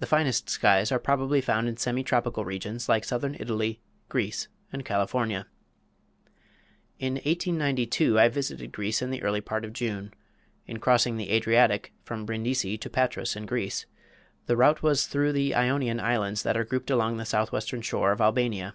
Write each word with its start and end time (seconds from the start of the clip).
The 0.00 0.08
finest 0.08 0.50
skies 0.50 0.90
are 0.90 0.98
probably 0.98 1.40
found 1.40 1.68
in 1.68 1.76
semi 1.76 2.02
tropical 2.02 2.44
regions 2.44 2.88
like 2.88 3.04
southern 3.04 3.36
Italy, 3.38 3.80
Greece, 4.08 4.48
and 4.72 4.84
California. 4.84 5.46
In 6.98 7.12
1892 7.12 8.18
I 8.18 8.28
visited 8.28 8.72
Greece 8.72 9.00
in 9.02 9.10
the 9.10 9.22
early 9.22 9.40
part 9.40 9.64
of 9.64 9.72
June. 9.72 10.12
In 10.66 10.80
crossing 10.80 11.16
the 11.16 11.30
Adriatic, 11.30 11.92
from 12.02 12.26
Brindisi 12.26 12.76
to 12.76 12.90
Patras 12.90 13.36
in 13.36 13.46
Greece, 13.46 13.86
the 14.46 14.56
route 14.56 14.82
was 14.82 15.06
through 15.06 15.30
the 15.30 15.54
Ionian 15.54 16.00
Islands 16.00 16.42
that 16.42 16.56
are 16.56 16.64
grouped 16.64 16.90
along 16.90 17.18
the 17.18 17.24
southwestern 17.24 17.82
shore 17.82 18.10
of 18.10 18.20
Albania. 18.20 18.74